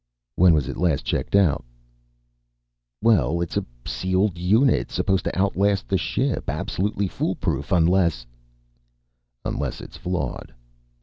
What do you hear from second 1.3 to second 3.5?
out?" "Well,